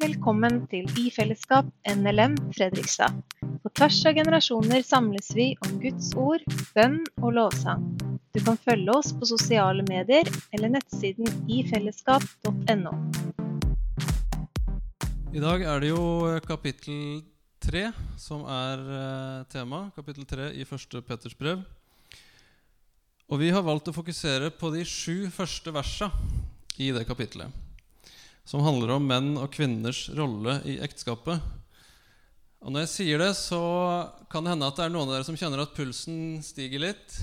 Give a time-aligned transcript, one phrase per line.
[0.00, 3.18] Velkommen til I NLM Fredrikstad.
[3.60, 6.40] På tvers av generasjoner samles vi om Guds ord,
[6.72, 7.84] bønn og lovsang.
[8.32, 10.24] Du kan følge oss på sosiale medier
[10.56, 12.94] eller nettsiden ifellesskap.no.
[15.36, 16.02] I dag er det jo
[16.48, 17.20] kapittel
[17.60, 19.90] tre som er eh, tema.
[19.92, 21.60] Kapittel tre i første Petters brev.
[23.28, 26.08] Og vi har valgt å fokusere på de sju første versa
[26.80, 27.68] i det kapittelet.
[28.50, 31.38] Som handler om menn og kvinners rolle i ekteskapet.
[32.60, 33.60] Og når jeg sier det, så
[34.32, 37.20] kan det hende at det er noen av dere som kjenner at pulsen stiger litt.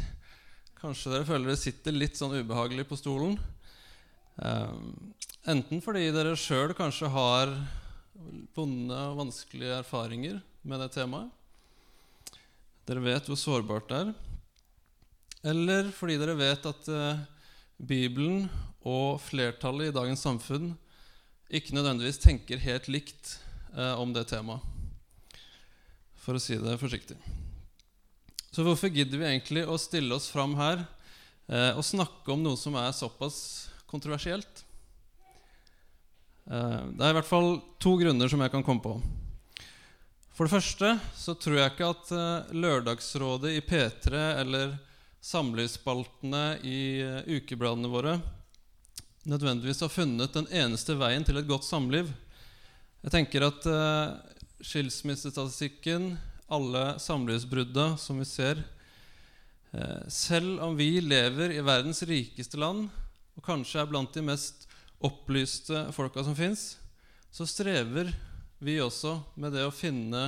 [0.79, 3.35] Kanskje dere føler dere sitter litt sånn ubehagelig på stolen.
[4.39, 5.11] Um,
[5.51, 7.51] enten fordi dere sjøl kanskje har
[8.55, 11.27] vonde og vanskelige erfaringer med det temaet.
[12.87, 14.15] Dere vet hvor sårbart det er.
[15.51, 17.23] Eller fordi dere vet at uh,
[17.75, 18.45] Bibelen
[18.87, 20.77] og flertallet i dagens samfunn
[21.47, 23.37] ikke nødvendigvis tenker helt likt
[23.75, 24.63] eh, om det temaet.
[26.23, 27.15] For å si det forsiktig.
[28.51, 30.81] Så hvorfor gidder vi egentlig å stille oss fram her
[31.47, 33.37] eh, og snakke om noe som er såpass
[33.87, 34.65] kontroversielt?
[36.47, 38.97] Eh, det er i hvert fall to grunner som jeg kan komme på.
[40.37, 44.75] For det første så tror jeg ikke at eh, Lørdagsrådet i P3 eller
[45.23, 48.17] samlivsspaltene i eh, ukebladene våre
[49.27, 52.09] nødvendigvis har funnet den eneste veien til et godt samliv.
[53.03, 53.67] Jeg tenker at
[54.63, 56.15] skilsmissestatistikken,
[56.47, 58.61] alle samlivsbrudda som vi ser
[60.07, 62.87] Selv om vi lever i verdens rikeste land
[63.35, 64.63] og kanskje er blant de mest
[65.03, 66.77] opplyste folka som fins,
[67.29, 68.09] så strever
[68.63, 70.23] vi også med det å finne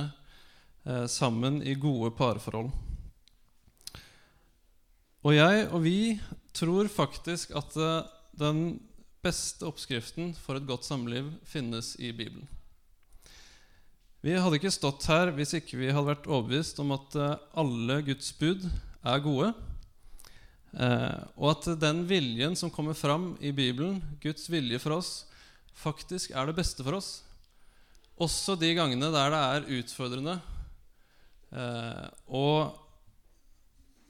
[0.84, 2.70] eh, sammen i gode parforhold.
[5.26, 5.98] Og jeg og vi
[6.54, 7.74] tror faktisk at
[8.40, 8.78] den
[9.24, 12.48] beste oppskriften for et godt samliv finnes i Bibelen.
[14.20, 18.00] Vi hadde ikke stått her hvis ikke vi hadde vært overbevist om at eh, alle
[18.08, 18.68] Guds bud
[19.00, 19.52] er gode,
[20.70, 25.10] Eh, og at den viljen som kommer fram i Bibelen, Guds vilje for oss,
[25.74, 27.10] faktisk er det beste for oss.
[28.20, 30.36] Også de gangene der det er utfordrende,
[31.50, 32.76] eh, og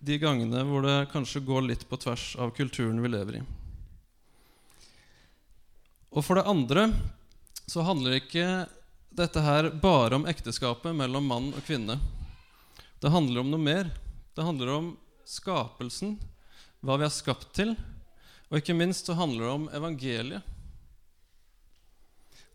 [0.00, 3.46] de gangene hvor det kanskje går litt på tvers av kulturen vi lever i.
[6.10, 6.88] Og for det andre
[7.70, 8.46] så handler ikke
[9.14, 11.98] dette her bare om ekteskapet mellom mann og kvinne.
[13.00, 13.90] Det handler om noe mer.
[14.34, 14.90] Det handler om
[15.28, 16.16] skapelsen
[16.80, 17.74] hva vi er skapt til,
[18.48, 20.46] og ikke minst så handler det om evangeliet.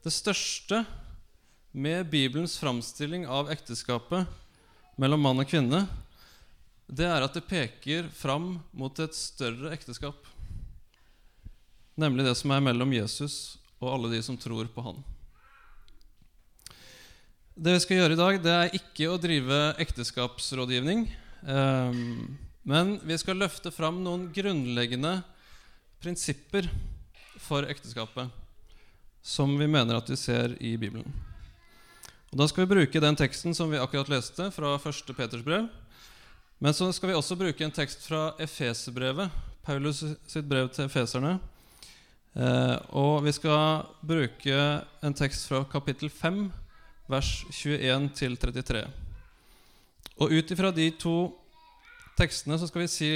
[0.04, 0.84] Det største
[1.72, 4.28] med Bibelens framstilling av ekteskapet
[5.02, 5.86] mellom mann og kvinne,
[6.86, 10.20] det er at det peker fram mot et større ekteskap.
[11.96, 14.98] Nemlig det som er mellom Jesus og alle de som tror på han.
[17.56, 21.06] Det vi skal gjøre i dag, det er ikke å drive ekteskapsrådgivning.
[21.48, 22.36] Um,
[22.68, 25.22] men vi skal løfte fram noen grunnleggende
[26.04, 26.68] prinsipper
[27.40, 28.28] for ekteskapet
[29.26, 31.08] som vi mener at vi ser i Bibelen.
[32.30, 35.16] Og Da skal vi bruke den teksten som vi akkurat leste, fra 1.
[35.16, 35.70] Peters brev.
[36.60, 39.32] Men så skal vi også bruke en tekst fra Efeserbrevet,
[39.64, 41.40] Paulus sitt brev til efeserne.
[42.36, 44.56] Eh, og vi skal bruke
[45.00, 46.50] en tekst fra kapittel 5,
[47.08, 48.10] vers 21
[48.42, 48.82] 33.
[50.20, 51.16] Og ut ifra de to
[52.20, 53.12] tekstene så skal vi si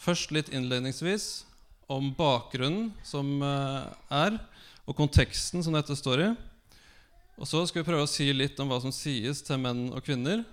[0.00, 1.46] først litt innledningsvis
[1.88, 4.36] om bakgrunnen som eh, er,
[4.84, 6.28] og konteksten som dette står i.
[7.40, 10.04] Og så skal vi prøve å si litt om hva som sies til menn og
[10.04, 10.44] kvinner.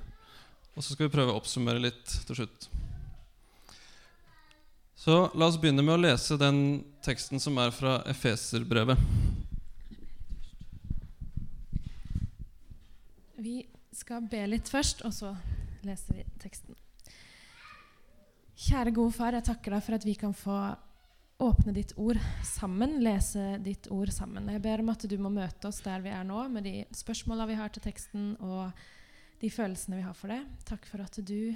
[0.73, 2.71] Og så skal vi prøve å oppsummere litt til slutt.
[5.03, 6.63] Så la oss begynne med å lese den
[7.03, 8.99] teksten som er fra Efeserbrevet.
[13.43, 13.57] Vi
[13.93, 15.33] skal be litt først, og så
[15.83, 16.79] leser vi teksten.
[18.63, 20.57] Kjære gode far, jeg takker deg for at vi kan få
[21.43, 24.47] åpne ditt ord sammen, lese ditt ord sammen.
[24.53, 27.47] Jeg ber om at du må møte oss der vi er nå, med de spørsmåla
[27.49, 28.71] vi har til teksten, og
[29.41, 30.39] de følelsene vi har for det.
[30.69, 31.51] Takk for at du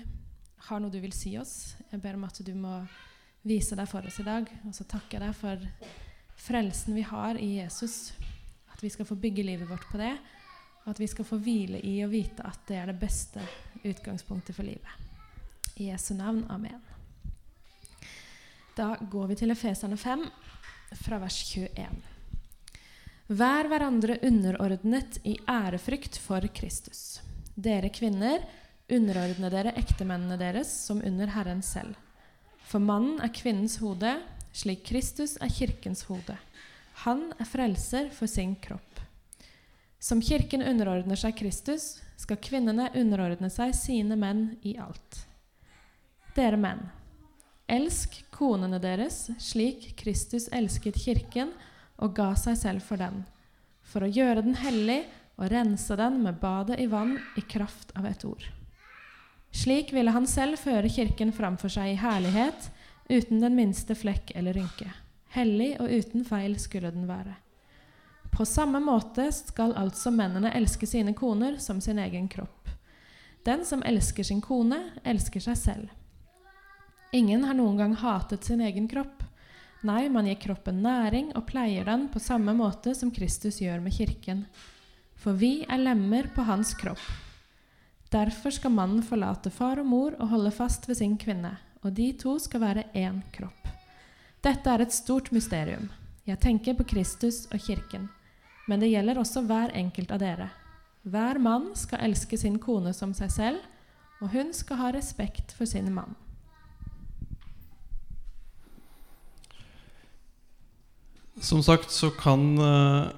[0.67, 1.77] har noe du vil si oss.
[1.93, 2.81] Jeg ber om at du må
[3.47, 4.49] vise deg for oss i dag.
[4.67, 5.67] Og så takker jeg deg for
[6.47, 8.13] frelsen vi har i Jesus.
[8.73, 10.13] At vi skal få bygge livet vårt på det,
[10.85, 13.41] og at vi skal få hvile i å vite at det er det beste
[13.83, 15.07] utgangspunktet for livet.
[15.77, 16.45] I Jesu navn.
[16.49, 16.79] Amen.
[18.77, 20.27] Da går vi til Efeserne 5,
[21.01, 21.97] fra vers 21.
[23.27, 27.19] Vær hverandre underordnet i ærefrykt for Kristus.
[27.55, 28.45] Dere kvinner,
[28.93, 31.97] underordne dere ektemennene deres som under Herren selv.
[32.67, 34.17] For mannen er kvinnens hode,
[34.51, 36.35] slik Kristus er kirkens hode.
[37.05, 38.83] Han er frelser for sin kropp.
[40.03, 45.21] Som kirken underordner seg Kristus, skal kvinnene underordne seg sine menn i alt.
[46.35, 46.83] Dere menn,
[47.71, 51.53] elsk konene deres slik Kristus elsket kirken
[51.97, 53.23] og ga seg selv for den,
[53.81, 55.05] for å gjøre den hellig
[55.37, 58.43] og rense den med badet i vann i kraft av et ord.
[59.51, 62.69] Slik ville han selv føre kirken framfor seg i herlighet,
[63.09, 64.91] uten den minste flekk eller rynke.
[65.35, 67.35] Hellig og uten feil skulle den være.
[68.31, 72.69] På samme måte skal altså mennene elske sine koner som sin egen kropp.
[73.47, 74.77] Den som elsker sin kone,
[75.07, 75.87] elsker seg selv.
[77.15, 79.23] Ingen har noen gang hatet sin egen kropp.
[79.87, 83.95] Nei, man gir kroppen næring og pleier den på samme måte som Kristus gjør med
[83.95, 84.43] kirken.
[85.17, 87.01] For vi er lemmer på hans kropp.
[88.11, 92.13] Derfor skal mannen forlate far og mor og holde fast ved sin kvinne, og de
[92.15, 93.67] to skal være én kropp.
[94.43, 95.89] Dette er et stort mysterium.
[96.27, 98.07] Jeg tenker på Kristus og kirken.
[98.67, 100.47] Men det gjelder også hver enkelt av dere.
[101.07, 103.67] Hver mann skal elske sin kone som seg selv,
[104.21, 106.15] og hun skal ha respekt for sin mann.
[111.43, 113.11] Som sagt så kan eh,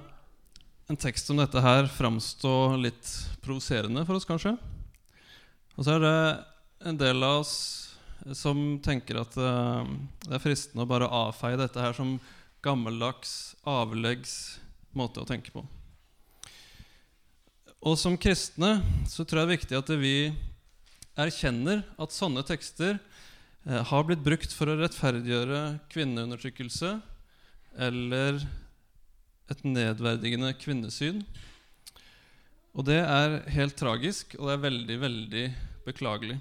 [0.92, 4.58] en tekst som dette her framstå litt provoserende for oss, kanskje.
[5.76, 6.16] Og så er det
[6.90, 7.54] en del av oss
[8.36, 9.90] som tenker at eh,
[10.26, 12.18] det er fristende å bare avfeie dette her som
[12.64, 14.60] gammeldags, avleggs
[14.96, 15.64] måte å tenke på.
[17.80, 18.78] Og som kristne
[19.08, 20.16] så tror jeg det er viktig at vi
[21.20, 25.62] erkjenner at sånne tekster eh, har blitt brukt for å rettferdiggjøre
[25.92, 26.98] kvinneundertrykkelse
[27.80, 28.42] eller
[29.50, 31.24] et nedverdigende kvinnesyn.
[32.76, 35.44] Og det er helt tragisk, og det er veldig, veldig
[35.86, 36.38] beklagelig.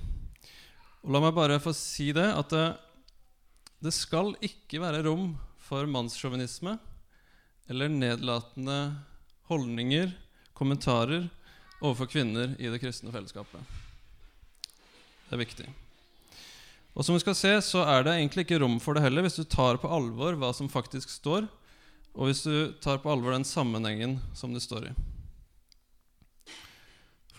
[1.02, 2.68] Og La meg bare få si det at det,
[3.81, 5.34] det skal ikke være rom
[5.64, 6.76] for mannssjåvinisme
[7.70, 8.80] eller nedlatende
[9.50, 10.12] holdninger,
[10.58, 11.30] kommentarer,
[11.80, 13.62] overfor kvinner i det kristne fellesskapet.
[15.30, 15.68] Det er viktig.
[16.98, 19.40] Og som vi skal se, så er det egentlig ikke rom for det heller hvis
[19.40, 21.48] du tar på alvor hva som faktisk står,
[22.18, 24.94] og hvis du tar på alvor den sammenhengen som det står i.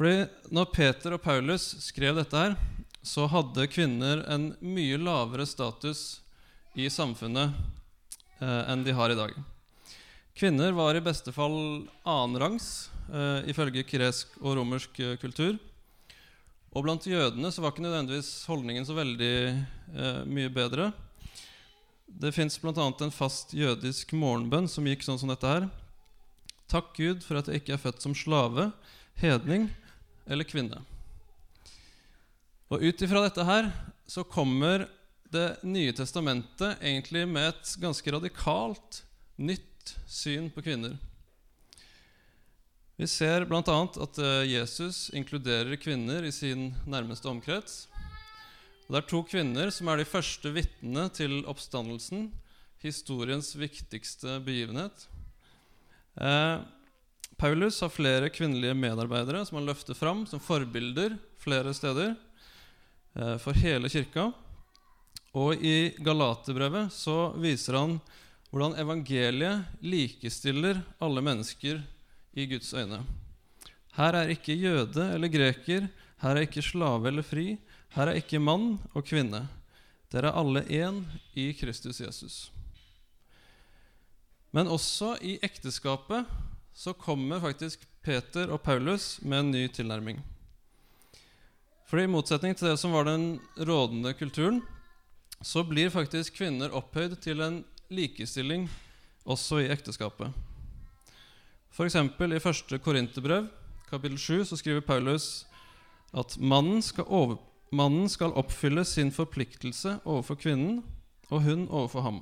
[0.00, 2.54] Fordi når Peter og Paulus skrev dette her,
[3.04, 6.22] så hadde kvinner en mye lavere status
[6.72, 7.52] i samfunnet
[8.40, 9.34] eh, enn de har i dag.
[10.32, 15.58] Kvinner var i beste fall annenrangs, eh, ifølge kiresk og romersk eh, kultur.
[16.72, 20.94] Og blant jødene så var ikke nødvendigvis holdningen så veldig eh, mye bedre.
[22.08, 22.72] Det fins bl.a.
[22.88, 25.68] en fast jødisk morgenbønn som gikk sånn som dette her.
[26.72, 28.70] Takk Gud for at jeg ikke er født som slave,
[29.20, 29.68] hedning
[30.30, 30.80] eller kvinne.
[32.70, 33.70] Og ut ifra dette her
[34.10, 34.88] så kommer
[35.30, 38.96] Det nye testamentet egentlig med et ganske radikalt
[39.38, 40.96] nytt syn på kvinner.
[42.98, 43.62] Vi ser bl.a.
[43.62, 47.84] at eh, Jesus inkluderer kvinner i sin nærmeste omkrets.
[48.88, 52.26] Og Det er to kvinner som er de første vitnene til oppstandelsen,
[52.82, 55.06] historiens viktigste begivenhet.
[56.18, 56.58] Eh,
[57.40, 62.10] Paulus har flere kvinnelige medarbeidere som han løfter fram som forbilder flere steder.
[63.16, 64.26] Eh, for hele kirka.
[65.32, 67.94] Og i Galaterbrevet så viser han
[68.50, 71.80] hvordan evangeliet likestiller alle mennesker
[72.36, 73.00] i Guds øyne.
[73.96, 75.88] Her er ikke jøde eller greker,
[76.20, 77.56] her er ikke slave eller fri,
[77.96, 79.46] her er ikke mann og kvinne.
[80.12, 81.00] Dere er alle én
[81.38, 82.50] i Kristus Jesus.
[84.52, 86.26] Men også i ekteskapet
[86.72, 90.20] så kommer faktisk Peter og Paulus med en ny tilnærming.
[91.90, 94.60] Fordi I motsetning til det som var den rådende kulturen,
[95.42, 98.68] så blir faktisk kvinner opphøyd til en likestilling
[99.24, 100.30] også i ekteskapet.
[101.70, 101.96] F.eks.
[101.96, 103.48] i første Korinterbrev,
[103.90, 105.46] kapittel 7, så skriver Paulus
[106.12, 107.38] at mannen skal, over,
[107.72, 110.82] mannen skal oppfylle sin forpliktelse overfor kvinnen,
[111.30, 112.20] og hun overfor ham.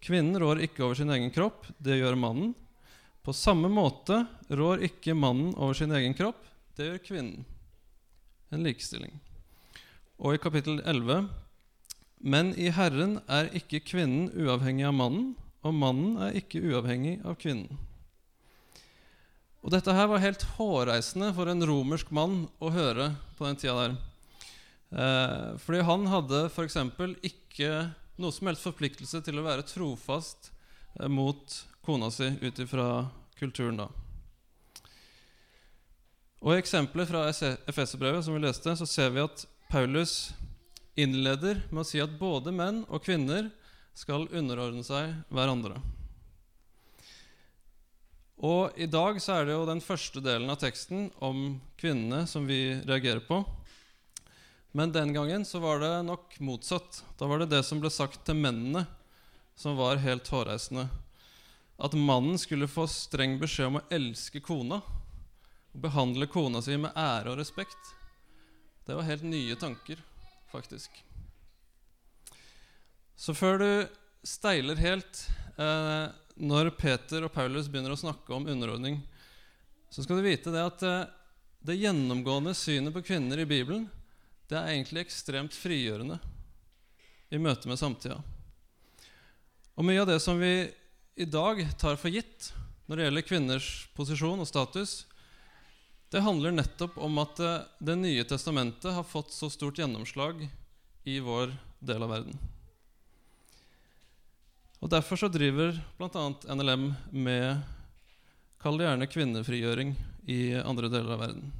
[0.00, 2.54] Kvinnen rår ikke over sin egen kropp, det gjør mannen.
[3.22, 6.40] På samme måte rår ikke mannen over sin egen kropp,
[6.76, 7.44] det gjør kvinnen
[8.50, 9.12] en likestilling.
[10.20, 11.28] Og i kapittel 11.:
[12.20, 15.30] Men i Herren er ikke kvinnen uavhengig av mannen,
[15.64, 17.78] og mannen er ikke uavhengig av kvinnen.
[19.60, 23.76] Og Dette her var helt hårreisende for en romersk mann å høre på den tida
[23.82, 23.96] der.
[24.90, 26.78] Eh, fordi han hadde f.eks.
[27.22, 27.72] ikke
[28.20, 30.48] noe som helst forpliktelse til å være trofast
[30.98, 33.08] eh, mot kona si ut ifra
[33.38, 33.88] kulturen da.
[36.40, 37.26] Og I eksempelet fra
[37.68, 40.32] Efeserbrevet som vi leste, så ser vi at Paulus
[40.96, 43.50] innleder med å si at både menn og kvinner
[43.96, 45.76] skal underordne seg hverandre.
[48.40, 52.46] Og i dag så er det jo den første delen av teksten om kvinnene som
[52.48, 53.42] vi reagerer på.
[54.72, 57.02] Men den gangen så var det nok motsatt.
[57.20, 58.86] Da var det det som ble sagt til mennene,
[59.58, 60.86] som var helt hårreisende.
[61.80, 64.82] At mannen skulle få streng beskjed om å elske kona.
[65.72, 67.94] Og behandle kona si med ære og respekt.
[68.86, 70.00] Det var helt nye tanker,
[70.50, 70.90] faktisk.
[73.16, 73.70] Så før du
[74.26, 75.22] steiler helt
[75.60, 76.08] eh,
[76.40, 78.98] når Peter og Paulus begynner å snakke om underordning,
[79.92, 81.08] så skal du vite det at eh,
[81.60, 83.86] det gjennomgående synet på kvinner i Bibelen
[84.50, 86.16] det er egentlig ekstremt frigjørende
[87.30, 88.16] i møte med samtida.
[89.78, 90.66] Og mye av det som vi
[91.20, 92.48] i dag tar for gitt
[92.88, 95.02] når det gjelder kvinners posisjon og status,
[96.10, 100.42] det handler nettopp om at eh, Det nye testamentet har fått så stort gjennomslag
[101.04, 102.40] i vår del av verden.
[104.80, 106.24] Og Derfor så driver bl.a.
[106.56, 107.60] NLM med
[108.60, 109.94] Kall det gjerne kvinnefrigjøring
[110.28, 111.52] i andre deler av verden.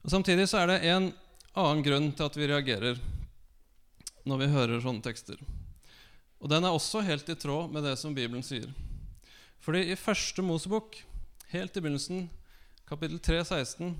[0.00, 1.12] Og Samtidig så er det en
[1.52, 3.00] annen grunn til at vi reagerer
[4.24, 5.36] når vi hører sånne tekster.
[6.40, 8.70] Og den er også helt i tråd med det som Bibelen sier.
[9.60, 10.96] Fordi i første Mosebok,
[11.52, 12.30] helt i begynnelsen,
[12.88, 13.92] kapittel 3, 16,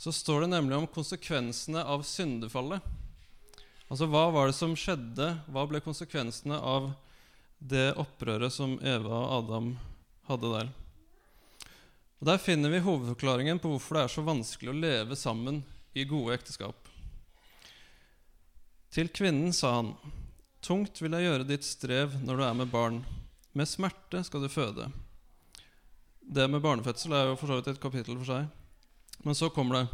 [0.00, 2.82] så står det nemlig om konsekvensene av syndefallet.
[3.90, 5.32] Altså hva var det som skjedde?
[5.50, 6.90] Hva ble konsekvensene av
[7.58, 9.72] det opprøret som Eva og Adam
[10.30, 10.70] hadde der?
[12.20, 15.62] Og Der finner vi hovedforklaringen på hvorfor det er så vanskelig å leve sammen
[15.96, 16.88] i gode ekteskap.
[18.90, 19.94] Til kvinnen sa han,
[20.64, 23.00] tungt vil jeg gjøre ditt strev når du er med barn.
[23.56, 24.88] Med smerte skal du føde.
[26.20, 28.46] Det med barnefødsel er jo for så vidt et kapittel for seg.
[29.24, 29.86] Men så kommer det.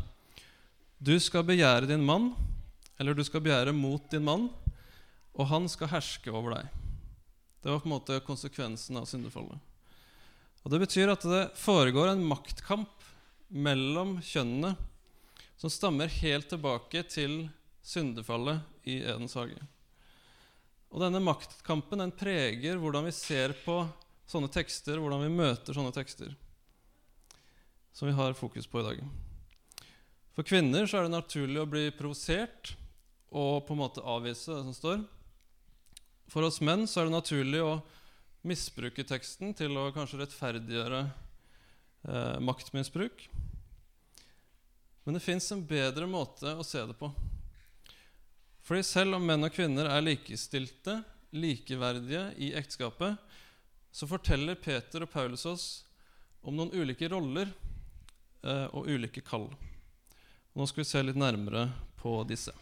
[0.99, 2.31] Du skal begjære din mann,
[3.01, 4.49] eller du skal begjære mot din mann,
[5.37, 6.69] og han skal herske over deg.
[7.63, 9.59] Det var på en måte konsekvensen av syndefallet.
[10.65, 13.05] Og Det betyr at det foregår en maktkamp
[13.49, 14.75] mellom kjønnene
[15.57, 17.47] som stammer helt tilbake til
[17.87, 19.61] syndefallet i Edens hage.
[20.97, 23.83] Og Denne maktkampen den preger hvordan vi ser på
[24.25, 26.31] sånne tekster, hvordan vi møter sånne tekster,
[27.93, 29.03] som vi har fokus på i dag.
[30.33, 32.73] For kvinner så er det naturlig å bli provosert
[33.29, 35.05] og på en måte avvise det som står.
[36.33, 37.77] For oss menn så er det naturlig å
[38.49, 43.29] misbruke teksten til å kanskje rettferdiggjøre eh, maktmisbruk.
[45.05, 47.13] Men det fins en bedre måte å se det på.
[48.67, 50.99] Fordi selv om menn og kvinner er likestilte,
[51.37, 53.15] likeverdige i ekteskapet,
[53.95, 55.67] så forteller Peter og Paulus oss
[56.43, 57.47] om noen ulike roller
[58.43, 59.47] eh, og ulike kall.
[60.57, 61.69] Nå skal vi se litt nærmere
[62.01, 62.55] på disse.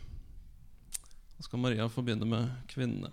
[1.39, 3.11] Da skal Maria få begynne med kvinnene.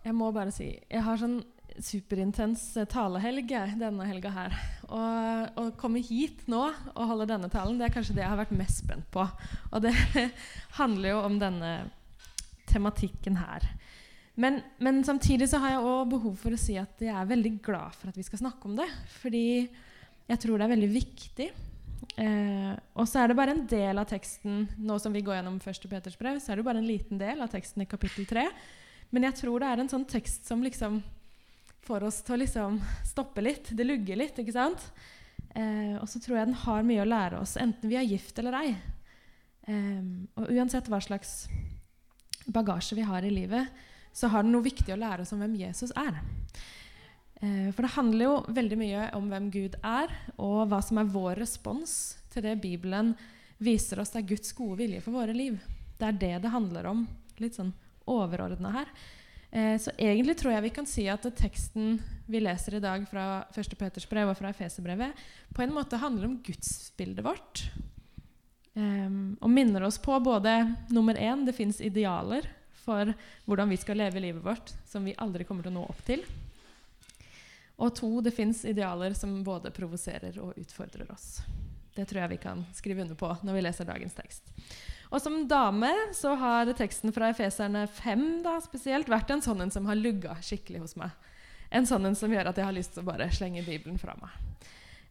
[0.00, 1.42] Jeg må bare si Jeg har sånn
[1.84, 4.56] superintens talehelg denne helga her.
[4.90, 8.56] Å komme hit nå og holde denne talen, det er kanskje det jeg har vært
[8.58, 9.24] mest spent på.
[9.70, 9.94] Og det
[10.80, 11.72] handler jo om denne
[12.70, 13.66] tematikken her.
[14.40, 17.56] Men, men samtidig så har jeg òg behov for å si at jeg er veldig
[17.64, 18.88] glad for at vi skal snakke om det.
[19.20, 19.44] Fordi
[20.30, 21.48] jeg tror det er veldig viktig.
[22.20, 25.60] Eh, og så er det bare en del av teksten nå som vi går gjennom
[25.62, 28.46] første Peters brev, så er det bare en liten del av teksten i kapittel 3.
[29.14, 31.00] Men jeg tror det er en sånn tekst som liksom
[31.86, 33.72] får oss til å liksom stoppe litt.
[33.76, 34.90] Det lugger litt, ikke sant?
[35.54, 38.38] Eh, og så tror jeg den har mye å lære oss, enten vi er gift
[38.38, 38.74] eller ei.
[39.66, 40.02] Eh,
[40.38, 41.44] og uansett hva slags
[42.50, 43.66] bagasje vi har i livet,
[44.12, 46.20] så har den noe viktig å lære oss om hvem Jesus er.
[47.40, 51.12] Eh, for det handler jo veldig mye om hvem Gud er, og hva som er
[51.12, 51.98] vår respons
[52.30, 53.14] til det Bibelen
[53.60, 55.58] viser oss det er Guds gode vilje for våre liv.
[56.00, 57.06] Det er det det handler om,
[57.40, 57.72] litt sånn
[58.10, 58.92] overordna her.
[59.50, 61.98] Eh, så egentlig tror jeg vi kan si at teksten
[62.30, 63.74] vi leser i dag fra 1.
[63.78, 67.64] Peters brev og fra Efeserbrevet, på en måte handler om gudsbildet vårt.
[68.78, 70.54] Eh, og minner oss på både
[70.94, 72.46] nummer én det fins idealer
[72.84, 73.10] for
[73.44, 76.22] hvordan vi skal leve livet vårt som vi aldri kommer til å nå opp til.
[77.80, 81.40] Og to, det fins idealer som både provoserer og utfordrer oss.
[81.96, 84.52] Det tror jeg vi kan skrive under på når vi leser dagens tekst.
[85.10, 89.72] Og som dame så har teksten fra Efeserne 5 da, spesielt vært en sånn en
[89.74, 91.10] som har lugga skikkelig hos meg.
[91.70, 94.14] En sånn en som gjør at jeg har lyst til å bare slenge Bibelen fra
[94.20, 94.36] meg.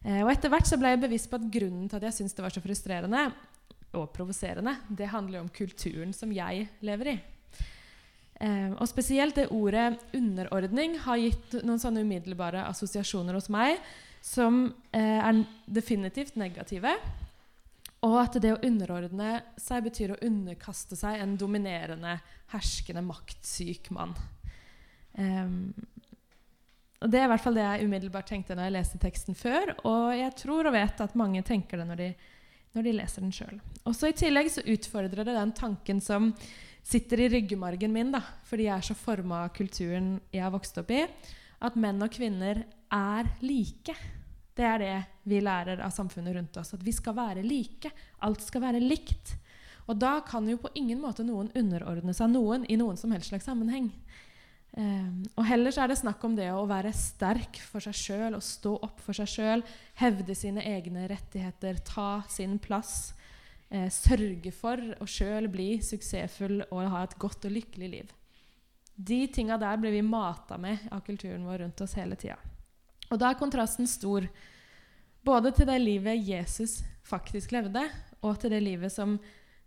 [0.04, 2.36] Eh, og etter hvert så ble jeg bevisst på at grunnen til at jeg syntes
[2.36, 3.26] det var så frustrerende
[3.96, 7.16] og provoserende, det handler jo om kulturen som jeg lever i.
[8.40, 13.76] Eh, og spesielt det ordet 'underordning' har gitt noen sånne umiddelbare assosiasjoner hos meg
[14.22, 16.96] som eh, er definitivt negative.
[18.06, 22.16] Og at det å underordne seg betyr å underkaste seg en dominerende,
[22.54, 24.14] herskende, maktsyk mann.
[25.18, 25.74] Um,
[27.00, 29.74] og Det er i hvert fall det jeg umiddelbart tenkte når jeg leste teksten før.
[29.88, 32.08] Og jeg tror og vet at mange tenker det når de,
[32.76, 33.60] når de leser den sjøl.
[33.88, 36.32] I tillegg så utfordrer det den tanken som
[36.84, 40.80] sitter i ryggmargen min, da, fordi jeg er så forma av kulturen jeg har vokst
[40.80, 41.02] opp i,
[41.60, 42.62] at menn og kvinner
[42.96, 43.96] er like.
[44.56, 44.96] Det er det
[45.30, 46.74] vi lærer av samfunnet rundt oss.
[46.74, 47.92] At vi skal være like.
[48.26, 49.36] Alt skal være likt.
[49.90, 53.32] Og da kan jo på ingen måte noen underordne seg noen i noen som helst
[53.32, 53.90] slags sammenheng.
[54.70, 58.36] Um, og heller så er det snakk om det å være sterk for seg sjøl
[58.38, 59.64] og stå opp for seg sjøl,
[59.98, 63.16] hevde sine egne rettigheter, ta sin plass,
[63.66, 68.14] eh, sørge for å sjøl bli suksessfull og ha et godt og lykkelig liv.
[68.94, 72.38] De tinga der blir vi mata med av kulturen vår rundt oss hele tida.
[73.10, 74.26] Og da er kontrasten stor,
[75.26, 77.82] både til det livet Jesus faktisk levde,
[78.22, 79.16] og til det livet som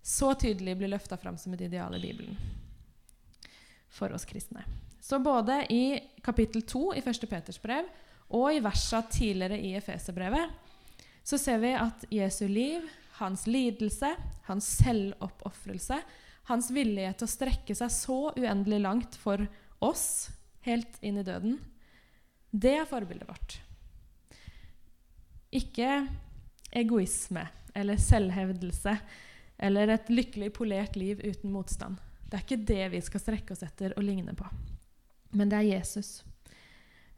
[0.03, 2.37] så tydelig blir løfta fram som et ideal i Bibelen
[3.93, 4.63] for oss kristne.
[5.01, 7.27] Så både i kapittel 2 i 1.
[7.29, 7.87] Peters brev
[8.33, 10.49] og i versa tidligere i Efeserbrevet
[11.23, 12.87] så ser vi at Jesu liv,
[13.19, 14.09] hans lidelse,
[14.47, 15.99] hans selvoppofrelse,
[16.49, 19.45] hans villighet til å strekke seg så uendelig langt for
[19.83, 20.33] oss,
[20.67, 21.59] helt inn i døden,
[22.53, 23.57] det er forbildet vårt.
[25.53, 26.03] Ikke
[26.73, 28.93] egoisme eller selvhevdelse
[29.63, 31.97] eller et lykkelig polert liv uten motstand.
[32.29, 34.47] Det er ikke det vi skal strekke oss etter og ligne på
[35.33, 36.21] men det er Jesus.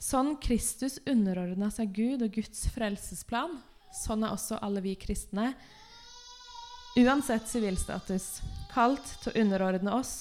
[0.02, 3.58] Sånn Kristus underordna seg Gud og Guds frelsesplan,
[3.96, 5.54] sånn er også alle vi kristne,
[7.00, 8.40] uansett sivilstatus,
[8.74, 10.18] kalt til å underordne oss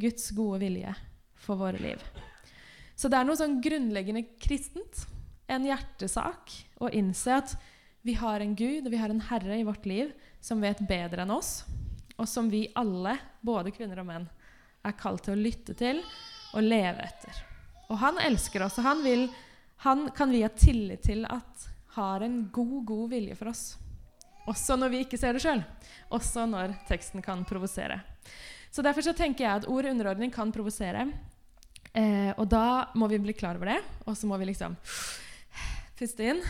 [0.00, 0.96] Guds gode vilje
[1.44, 2.02] for våre liv.
[2.98, 5.04] Så det er noe sånn grunnleggende kristent,
[5.48, 6.50] en hjertesak,
[6.82, 7.54] å innse at
[8.02, 10.10] vi har en Gud og vi har en Herre i vårt liv
[10.44, 11.62] som vet bedre enn oss,
[12.18, 14.26] og som vi alle, både kvinner og menn,
[14.82, 16.02] er kalt til å lytte til
[16.56, 17.42] og leve etter.
[17.88, 19.28] Og han elsker oss, og han, vil,
[19.86, 23.64] han kan vi ha tillit til at har en god, god vilje for oss.
[24.48, 25.62] Også når vi ikke ser det sjøl.
[26.14, 28.00] Også når teksten kan provosere.
[28.70, 31.06] Så Derfor så tenker jeg at ord underordning kan provosere.
[31.98, 33.78] Eh, og da må vi bli klar over det.
[34.06, 34.76] Og så må vi liksom
[35.98, 36.42] puste inn,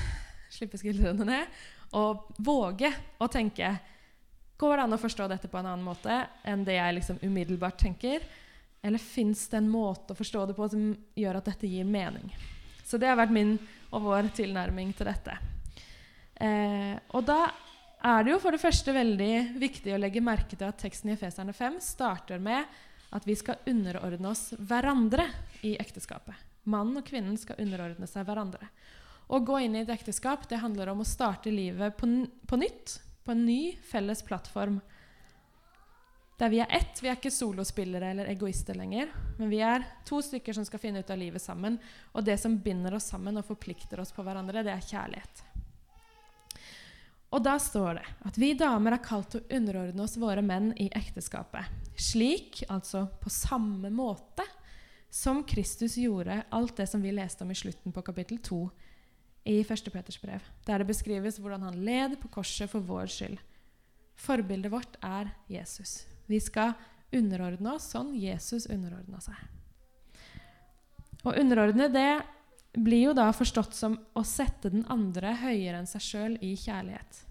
[0.53, 1.61] slippe skuldrene ned,
[1.97, 3.79] og våge å tenke
[4.59, 7.77] Går det an å forstå dette på en annen måte enn det jeg liksom umiddelbart
[7.79, 8.25] tenker?
[8.83, 12.27] Eller fins det en måte å forstå det på som gjør at dette gir mening?
[12.83, 13.53] Så det har vært min
[13.95, 15.37] og vår tilnærming til dette.
[16.43, 17.39] Eh, og da
[18.03, 19.33] er det jo for det første veldig
[19.63, 22.67] viktig å legge merke til at teksten i Efeserne 5 starter med
[23.11, 25.29] at vi skal underordne oss hverandre
[25.65, 26.37] i ekteskapet.
[26.69, 28.69] Mannen og kvinnen skal underordne seg hverandre.
[29.29, 32.09] Å gå inn i et ekteskap det handler om å starte livet på,
[32.49, 34.81] på nytt, på en ny felles plattform
[36.39, 37.01] der vi er ett.
[37.03, 39.11] Vi er ikke solospillere eller egoister lenger.
[39.41, 41.81] Men vi er to stykker som skal finne ut av livet sammen.
[42.15, 45.43] Og det som binder oss sammen og forplikter oss på hverandre, det er kjærlighet.
[47.35, 50.71] Og da står det at vi damer er kalt til å underordne oss våre menn
[50.79, 51.88] i ekteskapet.
[51.99, 54.45] Slik, altså på samme måte,
[55.11, 58.61] som Kristus gjorde alt det som vi leste om i slutten på kapittel 2
[59.49, 59.93] i 1.
[59.93, 63.39] Peters brev, der det beskrives hvordan han led på korset for vår skyld.
[64.19, 66.05] Forbildet vårt er Jesus.
[66.27, 66.75] Vi skal
[67.15, 69.39] underordne oss sånn Jesus underordna seg.
[71.25, 72.11] Å underordne det
[72.79, 77.25] blir jo da forstått som å sette den andre høyere enn seg sjøl i kjærlighet.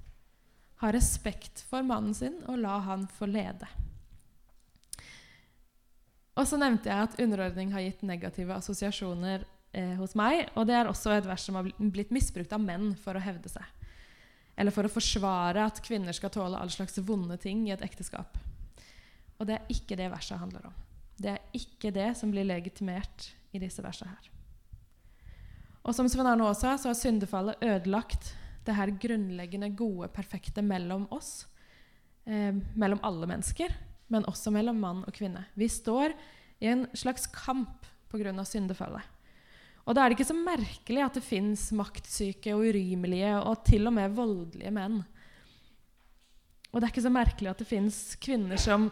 [0.82, 3.70] Ha respekt for mannen sin og la han få lede.
[6.38, 10.46] Og så nevnte jeg at underordning har gitt negative assosiasjoner eh, hos meg.
[10.56, 13.50] Og det er også et vers som har blitt misbrukt av menn for å hevde
[13.50, 13.66] seg.
[14.58, 18.38] Eller for å forsvare at kvinner skal tåle all slags vonde ting i et ekteskap.
[19.38, 20.78] Og det er ikke det verset handler om.
[21.18, 24.32] Det er ikke det som blir legitimert i disse versene her.
[25.88, 28.34] Og som Sven Arne også sa, så har syndefallet ødelagt
[28.68, 31.48] det her grunnleggende gode, perfekte mellom oss.
[32.28, 33.72] Eh, mellom alle mennesker,
[34.14, 35.46] men også mellom mann og kvinne.
[35.58, 36.16] Vi står
[36.60, 38.44] i en slags kamp pga.
[38.46, 39.04] syndefallet.
[39.88, 43.88] Og da er det ikke så merkelig at det fins maktsyke og urimelige og til
[43.88, 45.00] og med voldelige menn.
[46.74, 48.90] Og det er ikke så merkelig at det fins kvinner som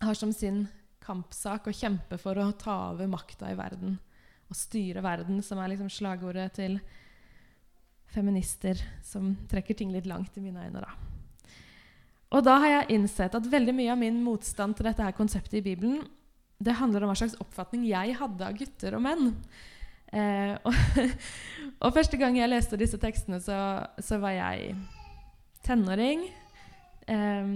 [0.00, 0.68] har som sin
[1.02, 3.98] kampsak å kjempe for å ta over makta i verden.
[4.48, 6.78] Og styre verden, som er liksom slagordet til
[8.08, 10.86] feminister som trekker ting litt langt i mine øyne.
[10.86, 11.07] da.
[12.36, 15.60] Og da har jeg innsett at veldig mye av min motstand til dette her konseptet
[15.60, 16.02] i Bibelen
[16.58, 19.28] det handler om hva slags oppfatning jeg hadde av gutter og menn.
[20.10, 20.74] Eh, og,
[21.84, 23.58] og, første gang jeg leste disse tekstene, så,
[24.02, 24.74] så var jeg
[25.66, 26.26] tenåring.
[27.06, 27.54] Eh,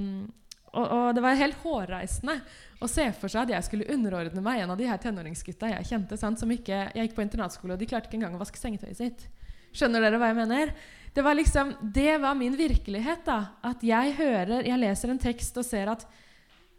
[0.73, 2.39] og, og, det var helt hårreisende
[2.83, 5.91] å se for seg at jeg skulle underordne meg en av de her tenåringsgutta jeg
[5.91, 6.19] kjente.
[6.21, 9.03] Sant, som ikke, Jeg gikk på internatskole, og de klarte ikke engang å vaske sengetøyet
[9.03, 9.27] sitt.
[9.75, 10.73] Skjønner dere hva jeg mener?
[11.13, 13.25] Det var liksom, det var min virkelighet.
[13.25, 16.07] da, At jeg hører, jeg leser en tekst og ser at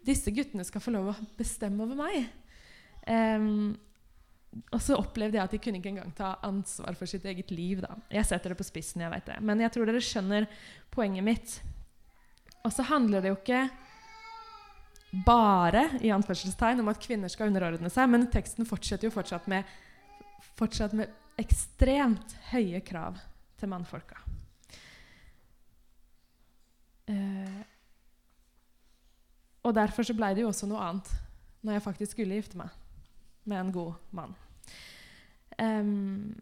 [0.04, 2.26] disse guttene skal få lov å bestemme over meg.
[3.06, 3.76] Um,
[4.70, 7.80] og så opplevde jeg at de kunne ikke engang ta ansvar for sitt eget liv.
[7.82, 7.94] da.
[8.10, 9.38] Jeg setter det på spissen, jeg vet det.
[9.40, 10.46] Men jeg tror dere skjønner
[10.94, 11.56] poenget mitt.
[12.64, 13.68] Og så handler det jo ikke
[15.24, 19.62] bare i anførselstegn om at kvinner skal underordne seg, men teksten fortsetter jo fortsatt med,
[20.58, 23.20] fortsatt med ekstremt høye krav
[23.60, 24.20] til mannfolka.
[27.04, 27.60] Uh,
[29.64, 31.10] og derfor så blei det jo også noe annet
[31.64, 32.72] når jeg faktisk skulle gifte meg
[33.48, 34.34] med en god mann.
[35.60, 36.34] Um,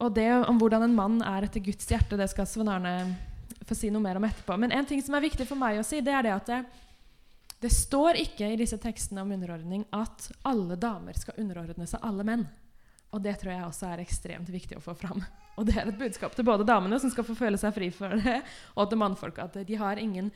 [0.00, 2.94] og det om hvordan en mann er etter Guds hjerte, det skal Svein Arne
[3.68, 4.56] få si noe mer om etterpå.
[4.60, 6.60] Men en ting som er viktig for meg å si, det er det at det,
[7.60, 12.24] det står ikke i disse tekstene om underordning at alle damer skal underordne seg alle
[12.26, 12.46] menn.
[13.10, 15.22] Og det tror jeg også er ekstremt viktig å få fram.
[15.58, 18.14] Og det er et budskap til både damene, som skal få føle seg fri for
[18.16, 18.38] det,
[18.78, 19.40] og til mannfolk.
[19.42, 20.30] At de har ingen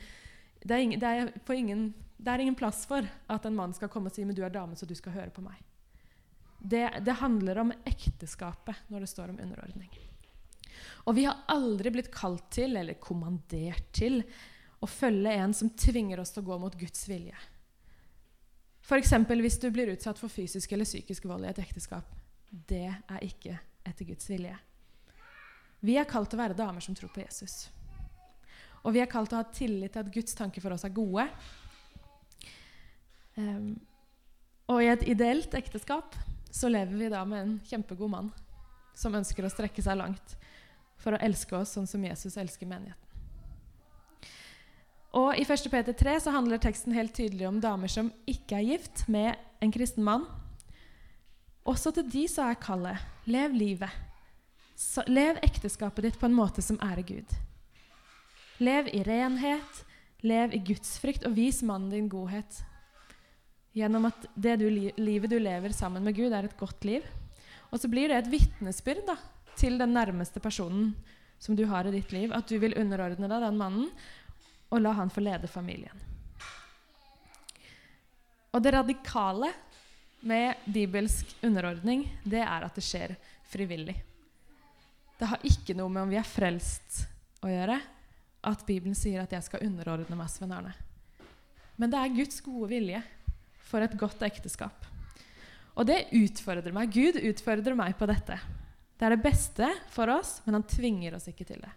[0.65, 1.85] det er, ingen, det, er ingen,
[2.17, 4.53] det er, ingen, plass for at en mann skal komme og si men du er
[4.53, 5.59] dame, så du skal høre på meg.
[6.57, 9.91] Det, det handler om ekteskapet når det står om underordning.
[11.05, 14.23] Og vi har aldri blitt kalt til eller kommandert til
[14.81, 17.37] å følge en som tvinger oss til å gå mot Guds vilje.
[18.85, 19.13] F.eks.
[19.29, 22.09] hvis du blir utsatt for fysisk eller psykisk vold i et ekteskap.
[22.67, 24.55] Det er ikke etter Guds vilje.
[25.85, 27.67] Vi er kalt til å være damer som tror på Jesus.
[28.85, 30.93] Og vi er kalt til å ha tillit til at Guds tanker for oss er
[30.95, 31.27] gode.
[33.35, 33.75] Um,
[34.71, 36.15] og i et ideelt ekteskap
[36.55, 38.29] så lever vi da med en kjempegod mann
[38.95, 40.37] som ønsker å strekke seg langt
[41.01, 43.01] for å elske oss sånn som Jesus elsker menigheten.
[45.15, 45.69] Og I 1.
[45.71, 49.71] Peter 3 så handler teksten helt tydelig om damer som ikke er gift med en
[49.71, 50.25] kristen mann.
[51.65, 53.89] Også til de sa jeg kallet lev livet.
[54.77, 57.35] Så lev ekteskapet ditt på en måte som ærer Gud.
[58.63, 59.81] Lev i renhet,
[60.23, 62.61] lev i gudsfrykt, og vis mannen din godhet.
[63.75, 67.03] Gjennom at det du, livet du lever sammen med Gud, er et godt liv.
[67.71, 69.09] Og så blir det et vitnesbyrd
[69.59, 70.93] til den nærmeste personen
[71.39, 73.89] som du har i ditt liv, at du vil underordne deg den mannen
[74.71, 76.03] og la han få lede familien.
[78.55, 79.51] Og det radikale
[80.25, 83.13] med bibelsk underordning, det er at det skjer
[83.49, 83.95] frivillig.
[85.19, 87.05] Det har ikke noe med om vi er frelst
[87.45, 87.77] å gjøre,
[88.45, 90.73] at Bibelen sier at jeg skal underordne meg Sven Arne.
[91.77, 93.01] Men det er Guds gode vilje
[93.69, 94.85] for et godt ekteskap.
[95.75, 96.93] Og det utfordrer meg.
[96.93, 98.37] Gud utfordrer meg på dette.
[98.95, 101.71] Det er det beste for oss, men han tvinger oss ikke til det.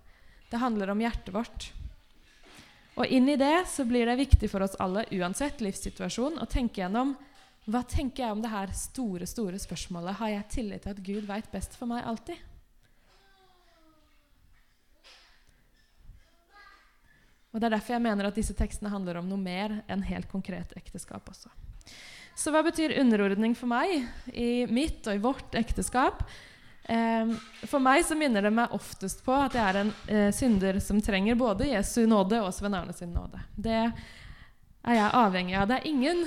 [0.48, 1.70] Det handler om hjertet vårt.
[2.98, 6.82] Og inn i det så blir det viktig for oss alle, uansett livssituasjon, å tenke
[6.82, 7.14] gjennom
[7.68, 10.16] hva tenker jeg om det her store, store spørsmålet.
[10.16, 12.38] Har jeg tillit til at Gud veit best for meg alltid?
[17.52, 20.28] Og Det er derfor jeg mener at disse tekstene handler om noe mer enn helt
[20.30, 21.52] konkret ekteskap også.
[22.38, 26.22] Så hva betyr underordning for meg i mitt og i vårt ekteskap?
[26.88, 27.32] Eh,
[27.66, 31.02] for meg så minner det meg oftest på at jeg er en eh, synder som
[31.04, 33.42] trenger både Jesu nåde og Sven Arne sin nåde.
[33.56, 35.66] Det er jeg avhengig av.
[35.68, 36.22] Det er ingen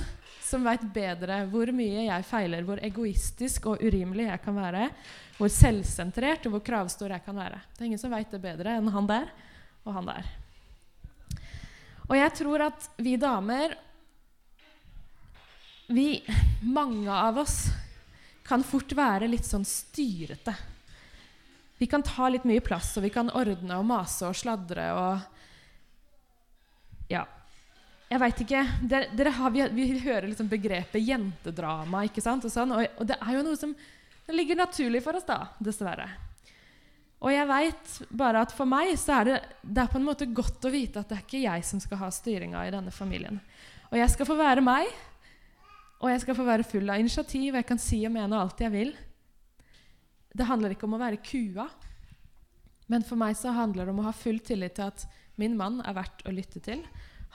[0.51, 4.89] som veit bedre hvor mye jeg feiler, hvor egoistisk og urimelig jeg kan være,
[5.37, 7.61] hvor selvsentrert og hvor kravstor jeg kan være.
[7.71, 9.31] Det er ingen som veit det bedre enn han der
[9.85, 10.27] og han der.
[12.09, 13.77] Og jeg tror at vi damer
[15.91, 16.21] vi,
[16.61, 17.65] Mange av oss
[18.47, 20.53] kan fort være litt sånn styrete.
[21.79, 25.40] Vi kan ta litt mye plass, og vi kan ordne og mase og sladre og.
[28.11, 32.43] Jeg veit ikke dere, dere har, vi, vi, hører liksom begrepet jentedrama, ikke sant?
[32.43, 33.71] Og, sånn, og, og, det er jo noe som
[34.35, 36.09] ligger naturlig for oss, da, dessverre.
[37.21, 40.27] Og jeg veit bare at for meg så er det, det er på en måte
[40.27, 43.37] godt å vite at det er ikke jeg som skal ha styringa i denne familien.
[43.91, 44.89] Og jeg skal få være meg,
[46.01, 48.63] og jeg skal få være full av initiativ, og jeg kan si og mene alt
[48.63, 48.91] jeg vil.
[50.35, 51.69] Det handler ikke om å være kua,
[52.91, 55.05] men for meg så handler det om å ha full tillit til at
[55.39, 56.83] min mann er verdt å lytte til.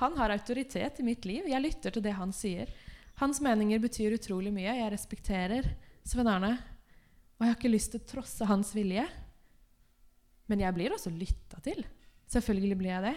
[0.01, 1.47] Han har autoritet i mitt liv.
[1.49, 2.73] Jeg lytter til det han sier.
[3.17, 4.75] Hans meninger betyr utrolig mye.
[4.77, 5.71] Jeg respekterer
[6.05, 6.53] Svein Arne.
[7.37, 9.07] Og jeg har ikke lyst til å trosse hans vilje.
[10.53, 11.81] Men jeg blir også lytta til.
[12.29, 13.17] Selvfølgelig blir jeg det.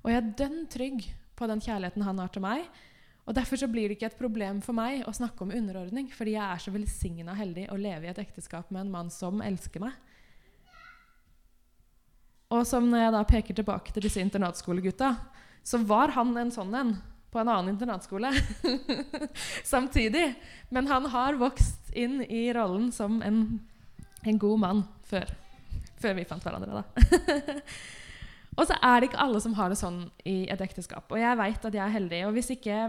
[0.00, 1.04] Og jeg er dønn trygg
[1.38, 2.64] på den kjærligheten han har til meg.
[3.28, 6.38] Og Derfor så blir det ikke et problem for meg å snakke om underordning, fordi
[6.38, 9.84] jeg er så velsigna heldig å leve i et ekteskap med en mann som elsker
[9.84, 9.92] meg.
[12.48, 15.10] Og som når jeg da peker tilbake til disse internatskolegutta,
[15.68, 16.94] så var han en sånn en
[17.28, 18.30] på en annen internatskole
[19.64, 20.34] samtidig.
[20.68, 23.42] Men han har vokst inn i rollen som en,
[24.24, 25.28] en god mann før,
[26.00, 27.58] før vi fant hverandre, da.
[28.58, 31.04] og så er det ikke alle som har det sånn i et ekteskap.
[31.12, 32.22] Og jeg veit at jeg er heldig.
[32.30, 32.80] Og hvis ikke,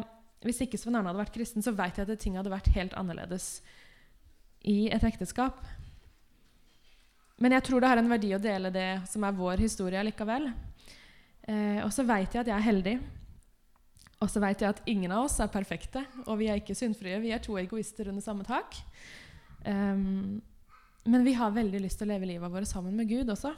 [0.48, 2.96] hvis ikke Sven Arne hadde vært kristen, så veit jeg at ting hadde vært helt
[3.00, 3.58] annerledes
[4.63, 5.60] i et ekteskap.
[7.39, 10.50] Men jeg tror det har en verdi å dele det som er vår historie likevel.
[11.50, 13.00] Eh, og så veit jeg at jeg er heldig.
[14.20, 17.22] Og så veit jeg at ingen av oss er perfekte, og vi er ikke syndfrie.
[17.24, 18.76] Vi er to egoister under samme tak.
[19.64, 20.42] Um,
[21.08, 23.54] men vi har veldig lyst til å leve livet vårt sammen med Gud også.